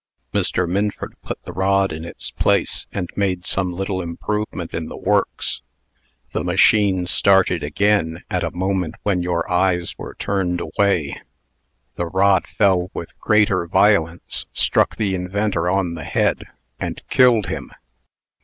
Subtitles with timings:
[0.33, 0.67] Mr.
[0.67, 5.61] Minford put the rod in its place, and made some little improvement in the works!
[6.31, 11.21] The machine started again at a moment when your eyes were turned away!
[11.97, 16.45] The rod fell with greater violence, struck the inventor on the head,
[16.79, 17.69] and killed him!